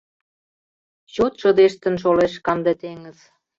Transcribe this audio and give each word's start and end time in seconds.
Чот 1.13 1.33
шыдештын 1.41 1.95
шолеш 2.01 2.33
канде 2.45 2.73
теҥыз. 2.81 3.17